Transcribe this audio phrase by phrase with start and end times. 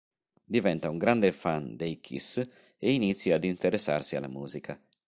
[0.55, 2.37] Diventa un grande fan dei Kiss
[2.79, 4.81] e inizia ad interessarsi alla musica.